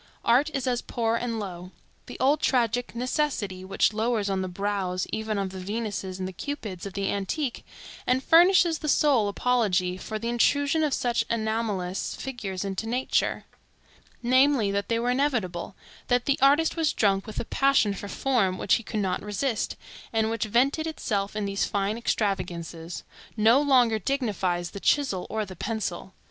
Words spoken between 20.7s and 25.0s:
itself in these fine extravagances,—no longer dignifies the